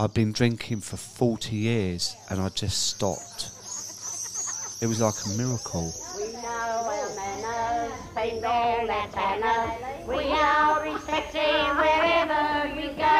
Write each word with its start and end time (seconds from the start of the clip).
I'd 0.00 0.14
been 0.14 0.32
drinking 0.32 0.80
for 0.80 0.96
40 0.96 1.54
years 1.54 2.16
and 2.30 2.40
I 2.40 2.48
just 2.48 2.86
stopped. 2.88 3.50
It 4.80 4.86
was 4.86 4.98
like 5.02 5.12
a 5.26 5.28
miracle. 5.36 5.92
We 6.16 6.32
know 6.32 6.40
our 6.40 7.14
manners, 7.14 7.92
spend 8.10 8.42
all 8.46 8.86
that 8.86 9.14
manners. 9.14 10.08
We 10.08 10.24
are 10.32 10.82
respected 10.82 11.42
wherever 11.76 12.80
you 12.80 12.88
go. 12.96 13.10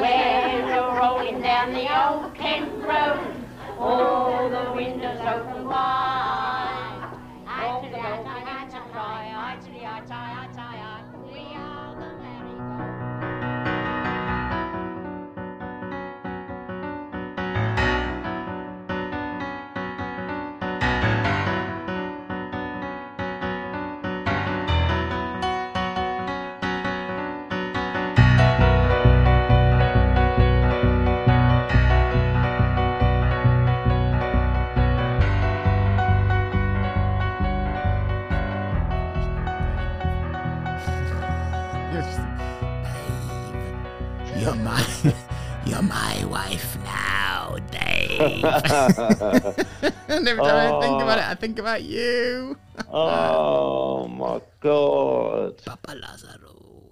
When 0.00 0.66
you're 0.66 0.96
rolling 0.98 1.40
down 1.40 1.72
the 1.72 1.86
old 1.86 2.34
Kent 2.34 2.82
Road, 2.82 3.34
all 3.78 4.50
the 4.50 4.72
windows 4.72 5.20
open 5.20 5.68
wide. 5.68 6.41
You're 41.92 42.02
just- 42.02 42.20
You're 44.40 44.54
my, 44.56 44.84
you're 45.66 45.82
my 45.82 46.24
wife 46.24 46.76
now, 46.84 47.56
Dave. 47.70 48.20
and 48.20 48.44
every 50.28 50.42
time 50.42 50.74
I 50.74 50.80
think 50.80 51.02
about 51.02 51.18
it, 51.18 51.24
I 51.24 51.34
think 51.34 51.58
about 51.58 51.82
you. 51.82 52.56
Oh 52.90 54.08
my 54.08 54.40
god. 54.60 55.62
Papa 55.64 55.92
Lazarou. 55.94 56.90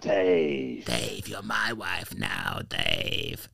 Dave. 0.00 0.84
Dave, 0.84 1.28
you're 1.28 1.42
my 1.42 1.72
wife 1.72 2.14
now, 2.18 2.60
Dave. 2.68 3.48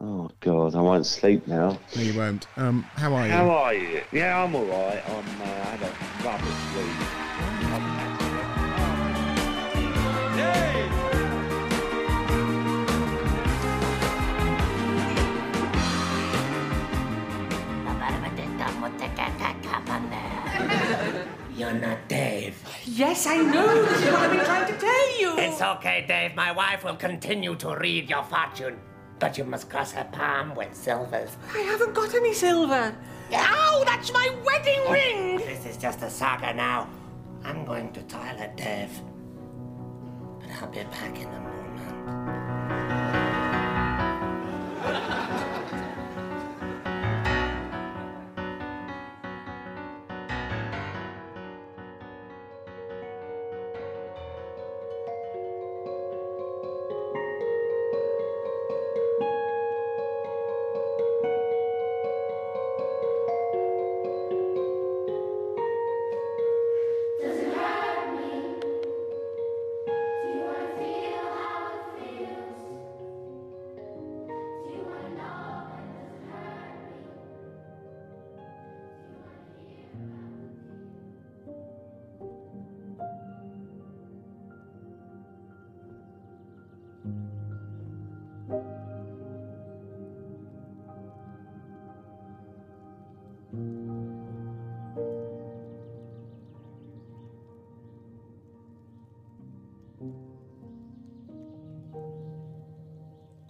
Oh 0.00 0.30
god, 0.40 0.74
I 0.74 0.80
won't 0.80 1.04
sleep 1.04 1.46
now. 1.46 1.78
No, 1.94 2.02
you 2.02 2.16
won't. 2.16 2.46
Um, 2.56 2.84
how 2.94 3.12
are 3.12 3.26
you? 3.26 3.32
How 3.32 3.50
are 3.50 3.74
you? 3.74 4.00
Yeah, 4.12 4.42
I'm 4.42 4.54
alright. 4.54 5.02
I'm 5.10 5.40
uh, 5.42 5.44
I 5.44 5.76
had 5.76 5.82
a 5.82 5.92
rubbish 6.24 6.76
week. 6.76 7.99
Yes, 23.00 23.26
I 23.26 23.38
know. 23.38 23.82
This 23.86 24.02
is 24.02 24.12
what 24.12 24.20
I've 24.20 24.30
been 24.30 24.44
trying 24.44 24.70
to 24.70 24.78
tell 24.78 25.18
you. 25.18 25.38
It's 25.38 25.62
okay, 25.62 26.04
Dave. 26.06 26.34
My 26.34 26.52
wife 26.52 26.84
will 26.84 26.96
continue 26.96 27.56
to 27.56 27.74
read 27.76 28.10
your 28.10 28.22
fortune. 28.24 28.78
But 29.18 29.38
you 29.38 29.44
must 29.44 29.70
cross 29.70 29.92
her 29.92 30.06
palm 30.12 30.54
with 30.54 30.74
silvers. 30.74 31.30
I 31.54 31.60
haven't 31.60 31.94
got 31.94 32.14
any 32.14 32.34
silver. 32.34 32.94
Ow, 33.32 33.84
that's 33.86 34.12
my 34.12 34.28
wedding 34.44 34.82
oh. 34.86 34.92
ring. 34.92 35.38
This 35.38 35.64
is 35.64 35.78
just 35.78 36.02
a 36.02 36.10
saga 36.10 36.52
now. 36.52 36.90
I'm 37.42 37.64
going 37.64 37.90
to 37.94 38.02
toilet, 38.02 38.54
Dave. 38.58 38.92
But 40.38 40.50
I'll 40.60 40.68
be 40.68 40.82
back 40.84 41.18
in 41.18 41.26
a 41.26 41.40
moment. 41.40 42.59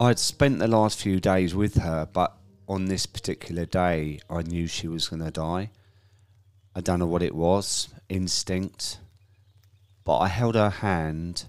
I'd 0.03 0.19
spent 0.19 0.61
the 0.61 0.66
last 0.66 0.99
few 0.99 1.21
days 1.21 1.55
with 1.55 1.75
her, 1.75 2.09
but 2.11 2.34
on 2.66 2.87
this 2.87 3.05
particular 3.05 3.66
day, 3.66 4.19
I 4.31 4.41
knew 4.41 4.66
she 4.66 4.88
was 4.88 5.09
going 5.09 5.22
to 5.22 5.31
die. 5.31 5.72
I 6.75 6.81
don't 6.81 7.00
know 7.00 7.06
what 7.06 7.22
it 7.22 7.34
was, 7.34 7.88
instinct, 8.09 8.97
but 10.03 10.16
I 10.16 10.28
held 10.28 10.55
her 10.55 10.71
hand, 10.71 11.44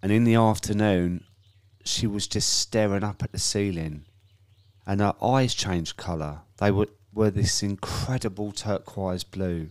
and 0.00 0.12
in 0.12 0.22
the 0.22 0.36
afternoon, 0.36 1.24
she 1.84 2.06
was 2.06 2.28
just 2.28 2.60
staring 2.60 3.02
up 3.02 3.24
at 3.24 3.32
the 3.32 3.38
ceiling, 3.40 4.04
and 4.86 5.00
her 5.00 5.16
eyes 5.20 5.52
changed 5.52 5.96
colour. 5.96 6.42
They 6.58 6.70
were, 6.70 6.90
were 7.12 7.30
this 7.30 7.60
incredible 7.60 8.52
turquoise 8.52 9.24
blue. 9.24 9.70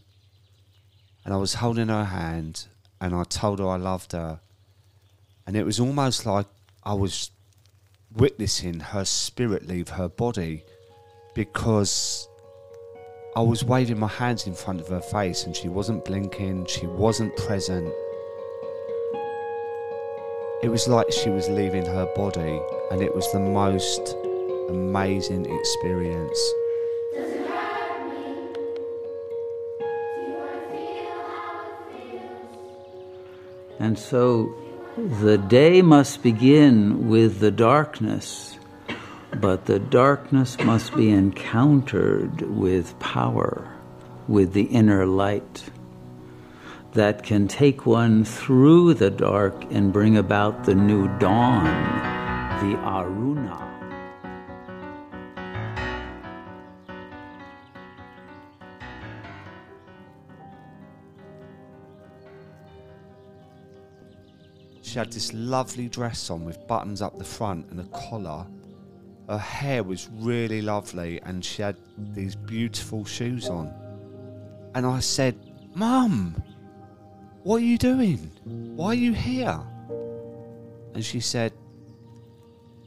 And 1.23 1.33
I 1.33 1.37
was 1.37 1.53
holding 1.53 1.87
her 1.87 2.03
hand, 2.03 2.67
and 2.99 3.15
I 3.15 3.23
told 3.23 3.59
her 3.59 3.67
I 3.69 3.77
loved 3.77 4.11
her 4.11 4.41
and 5.45 5.55
it 5.55 5.65
was 5.65 5.79
almost 5.79 6.25
like 6.25 6.47
I 6.83 6.93
was 6.93 7.31
witnessing 8.11 8.79
her 8.79 9.05
spirit 9.05 9.67
leave 9.67 9.89
her 9.89 10.07
body 10.07 10.63
because 11.33 12.27
I 13.35 13.41
was 13.41 13.63
waving 13.63 13.99
my 13.99 14.07
hands 14.07 14.45
in 14.45 14.53
front 14.53 14.79
of 14.79 14.87
her 14.89 15.01
face 15.01 15.45
and 15.45 15.55
she 15.55 15.67
wasn't 15.67 16.05
blinking, 16.05 16.67
she 16.67 16.85
wasn't 16.85 17.35
present. 17.35 17.91
It 20.61 20.69
was 20.69 20.87
like 20.87 21.11
she 21.11 21.29
was 21.29 21.49
leaving 21.49 21.85
her 21.85 22.05
body, 22.15 22.57
and 22.89 23.01
it 23.01 23.13
was 23.13 23.29
the 23.33 23.39
most 23.39 24.15
amazing 24.69 25.45
experience. 25.45 26.53
And 33.79 33.99
so 33.99 34.55
the 34.95 35.39
day 35.39 35.81
must 35.81 36.21
begin 36.21 37.09
with 37.09 37.39
the 37.39 37.49
darkness, 37.49 38.59
but 39.41 39.65
the 39.65 39.79
darkness 39.79 40.57
must 40.59 40.95
be 40.95 41.09
encountered 41.09 42.41
with 42.41 42.97
power, 42.99 43.67
with 44.27 44.53
the 44.53 44.65
inner 44.65 45.07
light 45.07 45.63
that 46.91 47.23
can 47.23 47.47
take 47.47 47.87
one 47.87 48.23
through 48.23 48.93
the 48.93 49.09
dark 49.09 49.63
and 49.71 49.91
bring 49.91 50.15
about 50.15 50.65
the 50.65 50.75
new 50.75 51.07
dawn, 51.17 51.65
the 52.61 52.77
Aruna. 52.77 53.72
She 64.93 64.99
had 64.99 65.11
this 65.11 65.33
lovely 65.33 65.89
dress 65.89 66.29
on 66.29 66.45
with 66.45 66.67
buttons 66.67 67.01
up 67.01 67.17
the 67.17 67.23
front 67.23 67.65
and 67.71 67.79
a 67.79 67.83
collar. 67.85 68.45
Her 69.27 69.39
hair 69.39 69.81
was 69.81 70.07
really 70.19 70.61
lovely 70.61 71.19
and 71.23 71.43
she 71.43 71.63
had 71.63 71.77
these 71.97 72.35
beautiful 72.35 73.03
shoes 73.03 73.49
on. 73.49 73.73
And 74.75 74.85
I 74.85 74.99
said, 74.99 75.35
Mum, 75.73 76.35
what 77.41 77.55
are 77.55 77.65
you 77.65 77.79
doing? 77.79 78.19
Why 78.43 78.89
are 78.89 78.93
you 78.93 79.13
here? 79.13 79.59
And 80.93 81.03
she 81.03 81.19
said, 81.19 81.53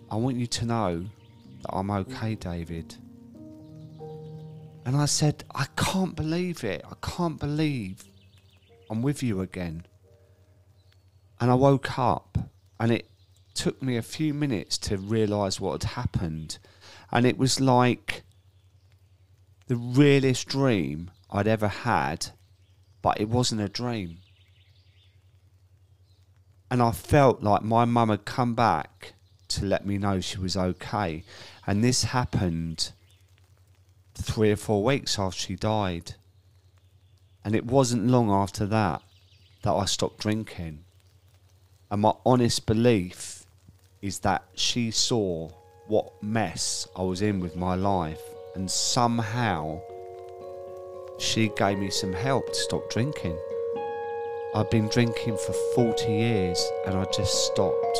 I 0.09 0.15
want 0.15 0.37
you 0.37 0.47
to 0.47 0.65
know 0.65 1.05
that 1.63 1.73
I'm 1.73 1.91
okay, 1.91 2.37
David. 2.37 2.95
And 4.85 4.97
I 4.97 5.07
said, 5.07 5.43
I 5.57 5.67
can't 5.75 6.15
believe 6.15 6.63
it. 6.63 6.85
I 6.89 6.95
can't 7.05 7.41
believe 7.41 8.05
I'm 8.91 9.03
with 9.03 9.25
you 9.25 9.41
again. 9.41 9.87
And 11.41 11.51
I 11.51 11.55
woke 11.55 11.99
up 11.99 12.39
and 12.81 12.91
it 12.91 13.11
took 13.55 13.83
me 13.83 13.97
a 13.97 14.03
few 14.03 14.35
minutes 14.35 14.79
to 14.79 14.97
realise 14.97 15.61
what 15.61 15.83
had 15.83 15.93
happened. 15.93 16.59
And 17.11 17.27
it 17.27 17.39
was 17.39 17.61
like 17.61 18.23
the 19.67 19.77
realest 19.77 20.49
dream 20.49 21.11
I'd 21.31 21.49
ever 21.49 21.69
had, 21.69 22.29
but 23.03 23.21
it 23.21 23.29
wasn't 23.29 23.61
a 23.61 23.69
dream. 23.69 24.19
And 26.71 26.83
I 26.83 26.91
felt 26.93 27.43
like 27.43 27.63
my 27.63 27.85
mum 27.85 28.09
had 28.09 28.25
come 28.25 28.55
back 28.55 29.15
to 29.49 29.65
let 29.65 29.87
me 29.87 29.99
know 29.99 30.21
she 30.21 30.39
was 30.39 30.57
okay. 30.57 31.23
And 31.67 31.83
this 31.83 32.05
happened 32.05 32.93
three 34.15 34.51
or 34.51 34.57
four 34.57 34.83
weeks 34.83 35.19
after 35.19 35.39
she 35.39 35.57
died. 35.57 36.15
And 37.45 37.55
it 37.55 37.67
wasn't 37.67 38.09
long 38.09 38.31
after 38.31 38.67
that 38.67 39.03
that 39.63 39.73
I 39.73 39.85
stopped 39.85 40.19
drinking. 40.19 40.86
And 41.91 42.01
my 42.01 42.13
honest 42.25 42.67
belief 42.67 43.47
is 44.03 44.19
that 44.21 44.45
she 44.55 44.91
saw 44.91 45.49
what 45.87 46.21
mess 46.23 46.89
I 46.97 47.03
was 47.03 47.23
in 47.23 47.39
with 47.39 47.55
my 47.55 47.75
life, 47.77 48.21
and 48.57 48.69
somehow 48.71 49.81
she 51.19 51.51
gave 51.57 51.79
me 51.79 51.91
some 51.91 52.13
help 52.13 52.49
to 52.49 52.55
stop 52.55 52.91
drinking. 52.91 53.39
I've 54.55 54.71
been 54.71 54.89
drinking 54.89 55.37
for 55.37 55.53
40 55.75 56.07
years 56.11 56.71
and 56.87 56.97
I 56.97 57.05
just 57.13 57.47
stopped. 57.47 57.99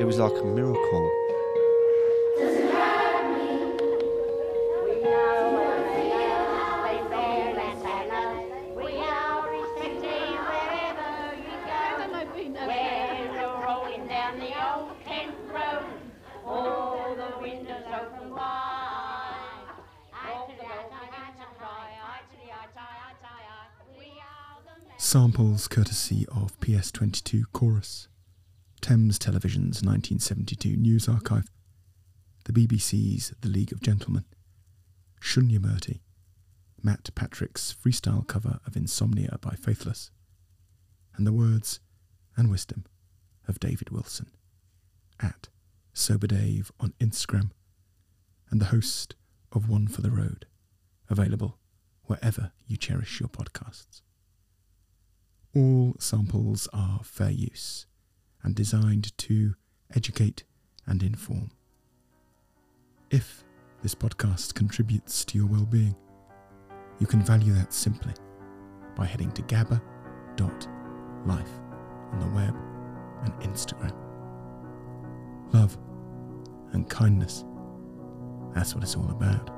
It 0.00 0.06
was 0.06 0.18
like 0.18 0.32
a 0.32 0.44
miracle. 0.44 1.10
Samples 25.08 25.68
courtesy 25.68 26.26
of 26.28 26.60
PS22 26.60 27.44
Chorus, 27.54 28.08
Thames 28.82 29.18
Television's 29.18 29.82
1972 29.82 30.76
News 30.76 31.08
Archive, 31.08 31.50
the 32.44 32.52
BBC's 32.52 33.32
The 33.40 33.48
League 33.48 33.72
of 33.72 33.80
Gentlemen, 33.80 34.26
Shunyamurti, 35.18 36.00
Matt 36.82 37.08
Patrick's 37.14 37.74
freestyle 37.74 38.26
cover 38.26 38.60
of 38.66 38.76
Insomnia 38.76 39.38
by 39.40 39.54
Faithless, 39.54 40.10
and 41.16 41.26
the 41.26 41.32
words 41.32 41.80
and 42.36 42.50
wisdom 42.50 42.84
of 43.48 43.58
David 43.58 43.88
Wilson. 43.88 44.30
At 45.22 45.48
Sober 45.94 46.26
Dave 46.26 46.70
on 46.78 46.92
Instagram. 47.00 47.52
And 48.50 48.60
the 48.60 48.66
host 48.66 49.14
of 49.52 49.70
One 49.70 49.88
for 49.88 50.02
the 50.02 50.10
Road, 50.10 50.44
available 51.08 51.56
wherever 52.04 52.52
you 52.66 52.76
cherish 52.76 53.20
your 53.20 53.30
podcasts. 53.30 54.02
All 55.58 55.96
samples 55.98 56.68
are 56.72 57.00
fair 57.02 57.32
use 57.32 57.86
and 58.44 58.54
designed 58.54 59.18
to 59.18 59.54
educate 59.92 60.44
and 60.86 61.02
inform. 61.02 61.50
If 63.10 63.42
this 63.82 63.92
podcast 63.92 64.54
contributes 64.54 65.24
to 65.24 65.36
your 65.36 65.48
well-being, 65.48 65.96
you 67.00 67.08
can 67.08 67.22
value 67.22 67.52
that 67.54 67.72
simply 67.72 68.12
by 68.94 69.04
heading 69.06 69.32
to 69.32 69.42
gabba.life 69.42 69.80
on 72.12 72.20
the 72.20 72.28
web 72.28 72.54
and 73.24 73.32
Instagram. 73.40 73.96
Love 75.52 75.76
and 76.70 76.88
kindness, 76.88 77.44
that's 78.54 78.76
what 78.76 78.84
it's 78.84 78.94
all 78.94 79.10
about. 79.10 79.57